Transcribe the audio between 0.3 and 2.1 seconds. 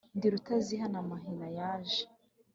Rutazihana amahina yaje,